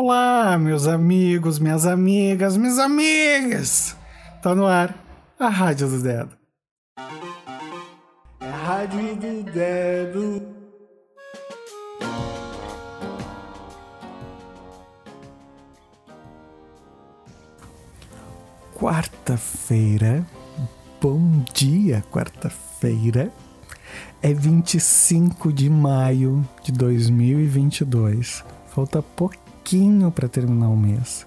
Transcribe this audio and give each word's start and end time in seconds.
Olá, 0.00 0.56
meus 0.56 0.86
amigos, 0.86 1.58
minhas 1.58 1.84
amigas, 1.84 2.56
minhas 2.56 2.78
amigas! 2.78 3.96
Tá 4.40 4.54
no 4.54 4.64
ar 4.64 4.94
a 5.36 5.48
Rádio 5.48 5.88
do 5.88 6.00
Dedo. 6.00 6.38
É 8.38 8.46
a 8.46 8.56
Rádio 8.56 9.16
do 9.16 9.42
Dedo. 9.42 10.42
Quarta-feira, 18.78 20.24
bom 21.00 21.42
dia, 21.52 22.04
quarta-feira. 22.08 23.32
É 24.22 24.32
25 24.32 25.52
de 25.52 25.68
maio 25.68 26.48
de 26.62 26.70
2022. 26.70 28.44
Falta 28.68 29.02
pouquinho 29.02 29.47
pouquinho 29.68 30.10
para 30.10 30.26
terminar 30.28 30.68
o 30.68 30.76
mês. 30.76 31.26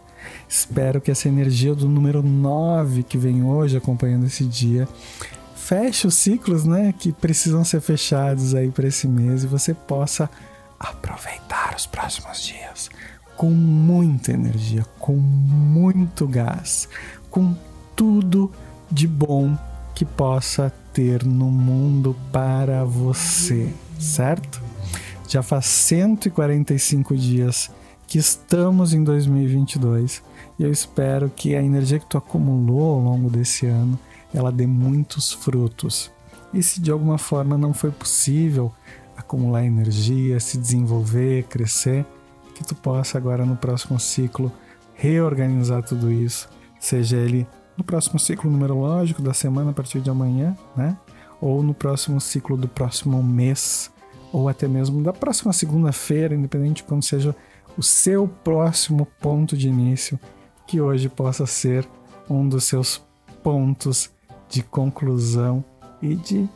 Espero 0.49 0.99
que 0.99 1.11
essa 1.11 1.27
energia 1.27 1.75
do 1.75 1.88
número 1.88 2.23
9 2.23 3.03
que 3.03 3.17
vem 3.17 3.43
hoje 3.43 3.77
acompanhando 3.77 4.25
esse 4.25 4.43
dia 4.43 4.88
feche 5.55 6.07
os 6.07 6.16
ciclos, 6.16 6.66
né, 6.66 6.91
que 6.97 7.11
precisam 7.11 7.63
ser 7.63 7.81
fechados 7.81 8.55
aí 8.55 8.69
para 8.71 8.88
esse 8.88 9.07
mês 9.07 9.43
e 9.43 9.47
você 9.47 9.75
possa 9.75 10.30
aproveitar 10.80 11.75
os 11.75 11.85
próximos 11.85 12.41
dias 12.41 12.89
com 13.38 13.52
muita 13.52 14.31
energia, 14.31 14.85
com 14.97 15.13
muito 15.13 16.27
gás, 16.27 16.89
com 17.30 17.55
tudo 17.95 18.52
de 18.91 19.08
bom 19.08 19.55
que 19.94 20.03
possa 20.03 20.73
ter 20.91 21.23
no 21.23 21.52
mundo 21.52 22.16
para 22.31 22.83
você, 22.83 23.71
certo? 23.99 24.61
Já 25.27 25.44
faz 25.44 25.66
145 25.67 27.16
dias 27.16 27.69
que 28.11 28.17
estamos 28.17 28.93
em 28.93 29.05
2022 29.05 30.21
e 30.59 30.63
eu 30.63 30.69
espero 30.69 31.31
que 31.33 31.55
a 31.55 31.63
energia 31.63 31.97
que 31.97 32.05
tu 32.05 32.17
acumulou 32.17 32.95
ao 32.95 32.99
longo 32.99 33.30
desse 33.30 33.66
ano 33.67 33.97
ela 34.33 34.52
dê 34.52 34.67
muitos 34.67 35.31
frutos. 35.31 36.11
E 36.53 36.61
se 36.61 36.81
de 36.81 36.91
alguma 36.91 37.17
forma 37.17 37.58
não 37.58 37.73
foi 37.73 37.89
possível 37.89 38.69
acumular 39.16 39.63
energia, 39.63 40.41
se 40.41 40.58
desenvolver, 40.58 41.44
crescer, 41.44 42.05
que 42.53 42.66
tu 42.66 42.75
possa 42.75 43.17
agora 43.17 43.45
no 43.45 43.55
próximo 43.55 43.97
ciclo 43.97 44.52
reorganizar 44.93 45.81
tudo 45.81 46.11
isso, 46.11 46.49
seja 46.81 47.16
ele 47.16 47.47
no 47.77 47.83
próximo 47.86 48.19
ciclo 48.19 48.52
numerológico 48.52 49.21
da 49.21 49.33
semana 49.33 49.71
a 49.71 49.73
partir 49.73 50.02
de 50.02 50.09
amanhã, 50.09 50.53
né? 50.75 50.97
Ou 51.39 51.64
no 51.64 51.73
próximo 51.73 52.19
ciclo 52.19 52.58
do 52.58 52.67
próximo 52.67 53.23
mês, 53.23 53.89
ou 54.33 54.49
até 54.49 54.67
mesmo 54.67 55.02
da 55.02 55.14
próxima 55.14 55.53
segunda-feira, 55.53 56.36
independente 56.36 56.77
de 56.77 56.83
quando 56.83 57.05
seja 57.05 57.33
o 57.77 57.83
seu 57.83 58.27
próximo 58.27 59.08
ponto 59.19 59.55
de 59.55 59.67
início, 59.67 60.19
que 60.67 60.80
hoje 60.80 61.09
possa 61.09 61.45
ser 61.45 61.88
um 62.30 62.47
dos 62.47 62.66
seus 62.66 63.02
pontos 63.44 64.09
de 64.50 64.61
conclusão 64.61 65.64
e 66.02 66.16
de, 66.16 66.44
de 66.44 66.49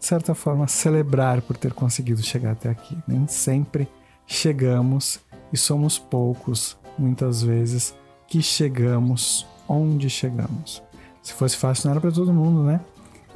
certa 0.00 0.34
forma, 0.34 0.66
celebrar 0.68 1.42
por 1.42 1.56
ter 1.56 1.72
conseguido 1.72 2.22
chegar 2.22 2.52
até 2.52 2.68
aqui. 2.68 2.96
Nem 3.06 3.26
sempre 3.26 3.88
chegamos 4.26 5.20
e 5.52 5.56
somos 5.56 5.98
poucos, 5.98 6.76
muitas 6.98 7.42
vezes, 7.42 7.94
que 8.26 8.42
chegamos 8.42 9.46
onde 9.68 10.08
chegamos. 10.08 10.82
Se 11.22 11.32
fosse 11.32 11.56
fácil, 11.56 11.86
não 11.86 11.92
era 11.92 12.00
para 12.00 12.12
todo 12.12 12.32
mundo, 12.32 12.62
né? 12.62 12.80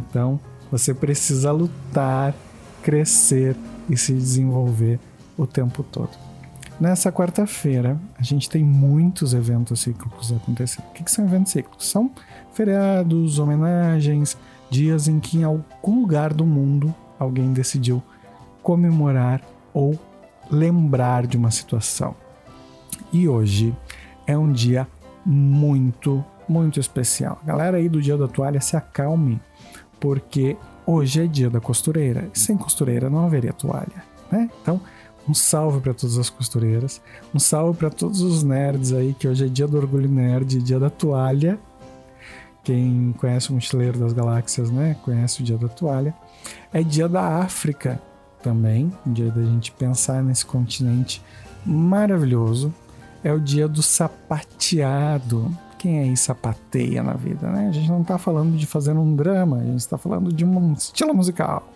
Então, 0.00 0.40
você 0.70 0.92
precisa 0.94 1.52
lutar, 1.52 2.34
crescer 2.82 3.56
e 3.88 3.96
se 3.96 4.12
desenvolver 4.12 4.98
o 5.36 5.46
tempo 5.46 5.82
todo. 5.82 6.10
Nessa 6.80 7.12
quarta-feira, 7.12 7.96
a 8.18 8.22
gente 8.22 8.50
tem 8.50 8.64
muitos 8.64 9.32
eventos 9.32 9.80
cíclicos 9.80 10.32
acontecendo. 10.32 10.86
O 10.86 10.92
que, 10.92 11.04
que 11.04 11.10
são 11.10 11.24
eventos 11.24 11.52
cíclicos? 11.52 11.88
São 11.88 12.10
feriados, 12.52 13.38
homenagens, 13.38 14.36
dias 14.68 15.06
em 15.06 15.20
que 15.20 15.38
em 15.38 15.44
algum 15.44 16.00
lugar 16.00 16.34
do 16.34 16.44
mundo 16.44 16.92
alguém 17.18 17.52
decidiu 17.52 18.02
comemorar 18.62 19.40
ou 19.72 19.98
lembrar 20.50 21.26
de 21.26 21.36
uma 21.36 21.50
situação. 21.50 22.14
E 23.12 23.28
hoje 23.28 23.74
é 24.26 24.36
um 24.36 24.50
dia 24.50 24.86
muito, 25.24 26.24
muito 26.48 26.80
especial. 26.80 27.40
Galera 27.44 27.76
aí 27.76 27.88
do 27.88 28.02
Dia 28.02 28.16
da 28.16 28.26
Toalha, 28.26 28.60
se 28.60 28.76
acalme, 28.76 29.40
porque 30.00 30.56
hoje 30.84 31.22
é 31.22 31.26
dia 31.26 31.48
da 31.48 31.60
costureira. 31.60 32.28
Sem 32.32 32.56
costureira 32.56 33.08
não 33.08 33.24
haveria 33.24 33.52
toalha, 33.52 34.04
né? 34.30 34.50
Então, 34.60 34.80
um 35.28 35.34
salve 35.34 35.80
para 35.80 35.94
todas 35.94 36.18
as 36.18 36.30
costureiras. 36.30 37.00
Um 37.34 37.38
salve 37.38 37.78
para 37.78 37.90
todos 37.90 38.20
os 38.20 38.42
nerds 38.42 38.92
aí, 38.92 39.14
que 39.14 39.26
hoje 39.26 39.46
é 39.46 39.48
dia 39.48 39.66
do 39.66 39.76
orgulho 39.76 40.08
nerd, 40.08 40.60
dia 40.60 40.78
da 40.78 40.90
toalha. 40.90 41.58
Quem 42.62 43.14
conhece 43.18 43.50
o 43.50 43.54
Mochileiro 43.54 43.98
das 43.98 44.12
Galáxias, 44.12 44.70
né? 44.70 44.96
Conhece 45.02 45.42
o 45.42 45.44
dia 45.44 45.58
da 45.58 45.68
toalha. 45.68 46.14
É 46.72 46.82
dia 46.82 47.08
da 47.08 47.38
África 47.38 48.00
também, 48.42 48.92
dia 49.06 49.30
da 49.30 49.42
gente 49.42 49.72
pensar 49.72 50.22
nesse 50.22 50.44
continente 50.44 51.22
maravilhoso. 51.64 52.72
É 53.22 53.32
o 53.32 53.40
dia 53.40 53.66
do 53.66 53.82
sapateado. 53.82 55.50
Quem 55.78 56.00
aí 56.00 56.16
sapateia 56.16 57.02
na 57.02 57.12
vida, 57.12 57.50
né? 57.50 57.68
A 57.68 57.72
gente 57.72 57.88
não 57.90 58.00
está 58.00 58.16
falando 58.16 58.56
de 58.56 58.66
fazer 58.66 58.92
um 58.92 59.14
drama, 59.14 59.58
a 59.58 59.64
gente 59.64 59.80
está 59.80 59.98
falando 59.98 60.32
de 60.32 60.44
um 60.44 60.72
estilo 60.72 61.14
musical 61.14 61.68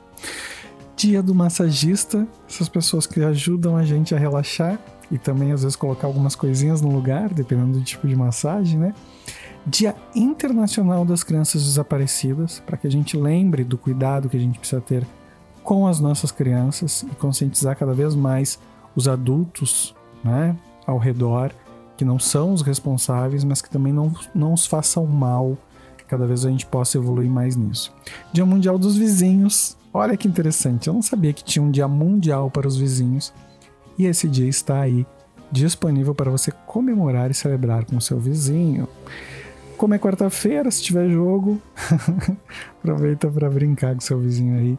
dia 0.98 1.22
do 1.22 1.32
massagista, 1.32 2.26
essas 2.48 2.68
pessoas 2.68 3.06
que 3.06 3.22
ajudam 3.22 3.76
a 3.76 3.84
gente 3.84 4.16
a 4.16 4.18
relaxar 4.18 4.80
e 5.12 5.16
também 5.16 5.52
às 5.52 5.62
vezes 5.62 5.76
colocar 5.76 6.08
algumas 6.08 6.34
coisinhas 6.34 6.82
no 6.82 6.90
lugar, 6.90 7.32
dependendo 7.32 7.78
do 7.78 7.84
tipo 7.84 8.08
de 8.08 8.16
massagem, 8.16 8.80
né? 8.80 8.92
Dia 9.64 9.94
Internacional 10.12 11.04
das 11.04 11.22
Crianças 11.22 11.62
Desaparecidas, 11.62 12.60
para 12.66 12.76
que 12.76 12.88
a 12.88 12.90
gente 12.90 13.16
lembre 13.16 13.62
do 13.62 13.78
cuidado 13.78 14.28
que 14.28 14.36
a 14.36 14.40
gente 14.40 14.58
precisa 14.58 14.80
ter 14.80 15.06
com 15.62 15.86
as 15.86 16.00
nossas 16.00 16.32
crianças 16.32 17.04
e 17.04 17.14
conscientizar 17.14 17.76
cada 17.76 17.94
vez 17.94 18.16
mais 18.16 18.58
os 18.96 19.06
adultos, 19.06 19.94
né, 20.24 20.56
ao 20.84 20.98
redor, 20.98 21.52
que 21.96 22.04
não 22.04 22.18
são 22.18 22.52
os 22.52 22.62
responsáveis, 22.62 23.44
mas 23.44 23.62
que 23.62 23.70
também 23.70 23.92
não, 23.92 24.12
não 24.34 24.52
os 24.52 24.66
façam 24.66 25.06
mal. 25.06 25.56
Cada 26.08 26.26
vez 26.26 26.44
a 26.44 26.50
gente 26.50 26.66
possa 26.66 26.96
evoluir 26.96 27.30
mais 27.30 27.54
nisso. 27.54 27.92
Dia 28.32 28.46
Mundial 28.46 28.78
dos 28.78 28.96
Vizinhos, 28.96 29.77
Olha 29.92 30.16
que 30.16 30.28
interessante, 30.28 30.88
eu 30.88 30.94
não 30.94 31.02
sabia 31.02 31.32
que 31.32 31.42
tinha 31.42 31.62
um 31.62 31.70
dia 31.70 31.88
mundial 31.88 32.50
para 32.50 32.68
os 32.68 32.76
vizinhos 32.76 33.32
e 33.98 34.06
esse 34.06 34.28
dia 34.28 34.48
está 34.48 34.82
aí 34.82 35.06
disponível 35.50 36.14
para 36.14 36.30
você 36.30 36.50
comemorar 36.66 37.30
e 37.30 37.34
celebrar 37.34 37.84
com 37.84 37.96
o 37.96 38.00
seu 38.00 38.18
vizinho. 38.18 38.86
Como 39.76 39.94
é 39.94 39.98
quarta-feira, 39.98 40.70
se 40.70 40.82
tiver 40.82 41.08
jogo, 41.08 41.60
aproveita 42.78 43.28
para 43.28 43.48
brincar 43.48 43.94
com 43.94 44.00
seu 44.00 44.18
vizinho 44.18 44.58
aí 44.58 44.78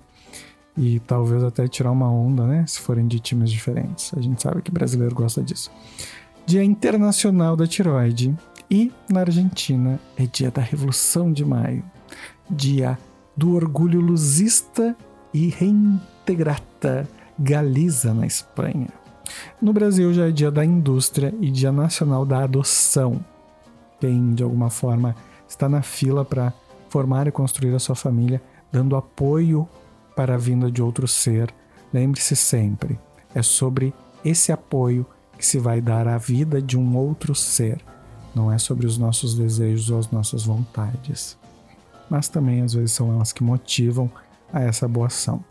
e 0.77 0.99
talvez 1.01 1.43
até 1.43 1.67
tirar 1.67 1.91
uma 1.91 2.09
onda, 2.09 2.45
né? 2.45 2.65
Se 2.67 2.79
forem 2.79 3.07
de 3.07 3.19
times 3.19 3.51
diferentes. 3.51 4.13
A 4.15 4.21
gente 4.21 4.41
sabe 4.41 4.61
que 4.61 4.71
brasileiro 4.71 5.15
gosta 5.15 5.41
disso. 5.41 5.71
Dia 6.45 6.63
Internacional 6.63 7.55
da 7.55 7.67
Tiroide 7.67 8.35
e 8.69 8.91
na 9.09 9.21
Argentina 9.21 9.99
é 10.17 10.25
dia 10.25 10.51
da 10.51 10.61
Revolução 10.61 11.31
de 11.31 11.43
Maio, 11.43 11.83
dia 12.49 12.97
do 13.39 13.55
orgulho 13.55 14.01
luzista 14.01 14.93
e 15.33 15.47
reintegrata 15.47 17.07
Galiza 17.39 18.13
na 18.13 18.27
Espanha. 18.27 18.89
No 19.61 19.71
Brasil 19.71 20.13
já 20.13 20.27
é 20.27 20.31
dia 20.31 20.51
da 20.51 20.65
indústria 20.65 21.33
e 21.39 21.49
dia 21.49 21.71
nacional 21.71 22.25
da 22.25 22.43
adoção. 22.43 23.23
Quem 23.97 24.33
de 24.33 24.43
alguma 24.43 24.69
forma 24.69 25.15
está 25.47 25.69
na 25.69 25.81
fila 25.81 26.25
para 26.25 26.51
formar 26.89 27.27
e 27.27 27.31
construir 27.31 27.73
a 27.73 27.79
sua 27.79 27.95
família, 27.95 28.41
dando 28.73 28.97
apoio 28.97 29.65
para 30.17 30.33
a 30.33 30.37
vinda 30.37 30.69
de 30.69 30.81
outro 30.81 31.07
ser, 31.07 31.49
lembre-se 31.93 32.35
sempre, 32.35 32.99
é 33.33 33.41
sobre 33.41 33.93
esse 34.25 34.51
apoio 34.51 35.05
que 35.37 35.45
se 35.45 35.59
vai 35.59 35.79
dar 35.79 36.09
à 36.09 36.17
vida 36.17 36.61
de 36.61 36.77
um 36.77 36.97
outro 36.97 37.33
ser, 37.33 37.79
não 38.35 38.51
é 38.51 38.57
sobre 38.57 38.85
os 38.85 38.97
nossos 38.97 39.33
desejos 39.33 39.89
ou 39.89 39.97
as 39.97 40.11
nossas 40.11 40.43
vontades 40.43 41.39
mas 42.09 42.27
também 42.27 42.61
às 42.61 42.73
vezes 42.73 42.91
são 42.91 43.13
elas 43.13 43.31
que 43.31 43.43
motivam 43.43 44.09
a 44.51 44.61
essa 44.61 44.87
boa 44.87 45.07
ação. 45.07 45.43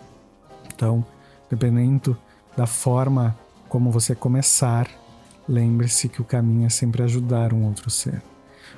Então, 0.74 1.04
dependendo 1.48 2.16
da 2.56 2.66
forma 2.66 3.36
como 3.68 3.90
você 3.90 4.14
começar, 4.14 4.88
lembre-se 5.48 6.08
que 6.08 6.20
o 6.20 6.24
caminho 6.24 6.66
é 6.66 6.70
sempre 6.70 7.02
ajudar 7.02 7.52
um 7.52 7.64
outro 7.64 7.90
ser. 7.90 8.22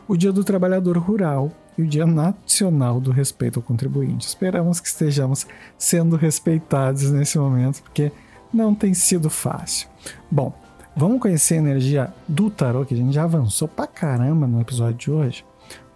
O 0.06 0.16
Dia 0.16 0.32
do 0.32 0.44
Trabalhador 0.44 0.98
Rural 0.98 1.50
e 1.76 1.82
o 1.82 1.86
Dia 1.86 2.06
Nacional 2.06 3.00
do 3.00 3.10
Respeito 3.10 3.58
ao 3.58 3.62
Contribuinte. 3.62 4.26
Esperamos 4.26 4.80
que 4.80 4.88
estejamos 4.88 5.46
sendo 5.78 6.16
respeitados 6.16 7.10
nesse 7.10 7.38
momento, 7.38 7.82
porque 7.82 8.12
não 8.52 8.74
tem 8.74 8.92
sido 8.92 9.30
fácil. 9.30 9.88
Bom, 10.30 10.52
vamos 10.96 11.20
conhecer 11.20 11.54
a 11.54 11.58
energia 11.58 12.12
do 12.26 12.50
tarô, 12.50 12.84
que 12.84 12.94
a 12.94 12.96
gente 12.96 13.12
já 13.12 13.24
avançou 13.24 13.68
pra 13.68 13.86
caramba 13.86 14.46
no 14.46 14.60
episódio 14.60 14.96
de 14.96 15.10
hoje. 15.10 15.44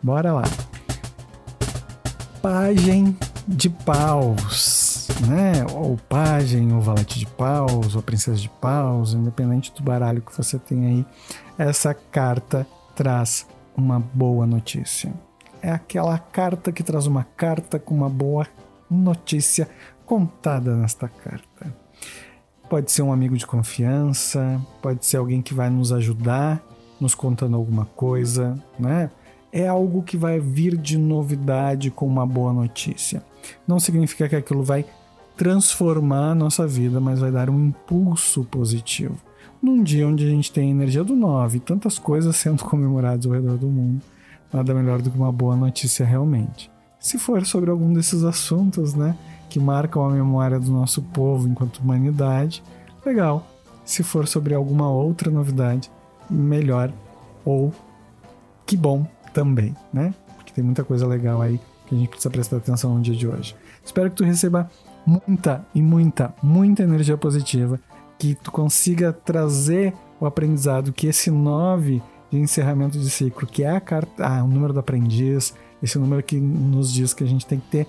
Bora 0.03 0.33
lá! 0.33 0.45
Pagem 2.45 3.17
de 3.49 3.71
paus. 3.71 5.09
né? 5.27 5.65
Ou 5.73 5.97
pajem, 5.97 6.75
ou 6.75 6.81
valete 6.83 7.19
de 7.19 7.27
paus, 7.27 7.97
ou 7.97 8.03
princesa 8.03 8.39
de 8.39 8.51
paus, 8.51 9.15
independente 9.15 9.73
do 9.73 9.83
baralho 9.83 10.21
que 10.21 10.37
você 10.37 10.59
tem 10.59 10.85
aí, 10.85 11.07
essa 11.57 11.95
carta 11.95 12.67
traz 12.95 13.47
uma 13.75 13.99
boa 13.99 14.47
notícia. 14.47 15.11
É 15.63 15.71
aquela 15.71 16.19
carta 16.19 16.71
que 16.71 16.83
traz 16.83 17.07
uma 17.07 17.25
carta 17.25 17.79
com 17.79 17.95
uma 17.95 18.11
boa 18.11 18.47
notícia 18.91 19.67
contada 20.05 20.77
nesta 20.77 21.09
carta. 21.09 21.75
Pode 22.69 22.93
ser 22.93 23.01
um 23.01 23.11
amigo 23.11 23.39
de 23.39 23.47
confiança, 23.47 24.61
pode 24.83 25.07
ser 25.07 25.17
alguém 25.17 25.41
que 25.41 25.55
vai 25.55 25.71
nos 25.71 25.93
ajudar, 25.93 26.63
nos 27.01 27.15
contando 27.15 27.57
alguma 27.57 27.87
coisa, 27.87 28.63
né? 28.79 29.11
É 29.57 29.69
algo 29.69 30.03
que 30.03 30.17
vai 30.17 30.41
vir 30.41 30.77
de 30.77 30.99
novidade 30.99 31.89
com 31.89 32.09
uma 32.09 32.27
boa 32.27 32.53
notícia. 32.53 33.23
Não 33.69 33.79
significa 33.79 34.29
que 34.29 34.35
aquilo 34.35 34.65
vai 34.65 34.85
transformar 35.37 36.33
a 36.33 36.35
nossa 36.35 36.67
vida, 36.67 36.99
mas 36.99 37.21
vai 37.21 37.31
dar 37.31 37.49
um 37.49 37.67
impulso 37.67 38.43
positivo. 38.43 39.15
Num 39.63 39.81
dia 39.81 40.09
onde 40.09 40.27
a 40.27 40.29
gente 40.29 40.51
tem 40.51 40.67
a 40.67 40.71
energia 40.73 41.05
do 41.05 41.15
9 41.15 41.59
e 41.59 41.61
tantas 41.61 42.01
coisas 42.01 42.35
sendo 42.35 42.65
comemoradas 42.67 43.27
ao 43.27 43.33
redor 43.33 43.57
do 43.57 43.69
mundo, 43.69 44.03
nada 44.53 44.75
melhor 44.75 45.01
do 45.01 45.09
que 45.09 45.17
uma 45.17 45.31
boa 45.31 45.55
notícia 45.55 46.05
realmente. 46.05 46.69
Se 46.99 47.17
for 47.17 47.47
sobre 47.47 47.71
algum 47.71 47.93
desses 47.93 48.25
assuntos, 48.25 48.93
né? 48.93 49.17
que 49.55 49.61
marcam 49.61 50.05
a 50.05 50.11
memória 50.11 50.59
do 50.59 50.73
nosso 50.73 51.01
povo 51.01 51.47
enquanto 51.47 51.79
humanidade, 51.79 52.61
legal. 53.07 53.47
Se 53.85 54.03
for 54.03 54.27
sobre 54.27 54.53
alguma 54.53 54.91
outra 54.91 55.31
novidade, 55.31 55.89
melhor 56.29 56.93
ou 57.45 57.73
que 58.67 58.77
bom 58.77 59.07
também, 59.35 59.77
né? 59.93 60.15
Porque 60.37 60.53
tem 60.53 60.65
muita 60.65 60.85
coisa 60.85 61.07
legal 61.07 61.43
aí 61.43 61.61
que 61.87 61.95
a 61.95 61.99
gente 61.99 62.09
precisa 62.09 62.31
prestar 62.31 62.57
atenção 62.57 62.95
no 62.95 63.03
dia 63.03 63.15
de 63.15 63.29
hoje. 63.29 63.55
Espero 63.85 64.09
que 64.09 64.17
tu 64.17 64.25
receba 64.25 64.71
muita 65.05 65.67
e 65.75 65.83
muita, 65.83 66.33
muita 66.43 66.83
energia 66.83 67.19
positiva, 67.19 67.79
que 68.19 68.35
tu 68.35 68.51
consiga 68.51 69.13
trazer 69.13 69.93
o 70.19 70.25
aprendizado 70.25 70.93
que 70.93 71.09
esse 71.09 71.31
9 71.31 72.01
de 72.31 72.39
encerramento 72.39 72.99
de 72.99 73.11
ciclo, 73.11 73.47
que 73.47 73.63
é 73.63 73.71
a 73.71 73.81
carta, 73.81 74.27
ah, 74.27 74.43
o 74.43 74.49
número 74.49 74.73
do 74.73 74.81
aprendiz, 74.81 75.53
esse 75.83 75.99
número 75.99 76.23
que 76.23 76.41
nos 76.41 76.93
diz 76.93 77.13
que 77.13 77.23
a 77.23 77.27
gente 77.27 77.45
tem 77.45 77.61
que 77.61 77.69
ter 77.69 77.87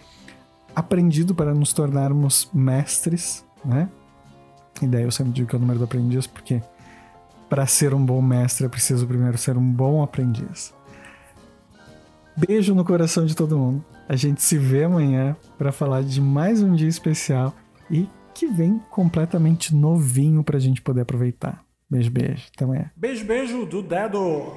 aprendido 0.76 1.34
para 1.34 1.54
nos 1.54 1.72
tornarmos 1.72 2.50
mestres, 2.54 3.46
né? 3.64 3.90
E 4.82 4.88
daí 4.88 5.04
eu 5.04 5.12
sempre 5.12 5.32
digo 5.32 5.48
que 5.48 5.56
é 5.56 5.58
o 5.58 5.62
número 5.62 5.80
do 5.80 5.86
aprendiz, 5.86 6.28
porque 6.28 6.62
para 7.50 7.66
ser 7.66 7.94
um 7.94 8.06
bom 8.06 8.22
mestre 8.22 8.66
é 8.66 8.70
preciso 8.70 9.08
primeiro 9.08 9.38
ser 9.38 9.58
um 9.58 9.72
bom 9.72 10.04
aprendiz. 10.04 10.74
Beijo 12.38 12.76
no 12.76 12.84
coração 12.84 13.26
de 13.26 13.34
todo 13.34 13.58
mundo. 13.58 13.84
A 14.10 14.16
gente 14.16 14.42
se 14.42 14.58
vê 14.58 14.84
amanhã 14.84 15.38
para 15.58 15.72
falar 15.72 16.04
de 16.04 16.20
mais 16.20 16.62
um 16.62 16.76
dia 16.76 16.90
especial 16.90 17.56
e 17.90 18.10
que 18.34 18.46
vem 18.48 18.80
completamente 18.92 19.74
novinho 19.74 20.44
para 20.44 20.58
a 20.58 20.60
gente 20.60 20.82
poder 20.82 21.02
aproveitar. 21.02 21.64
Beijo, 21.90 22.12
beijo. 22.12 22.44
Até 22.54 22.66
amanhã. 22.66 22.92
Beijo, 22.96 23.24
beijo 23.26 23.66
do 23.66 23.82
dedo. 23.82 24.52